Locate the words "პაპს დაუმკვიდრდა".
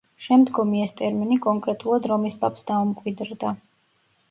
2.41-3.57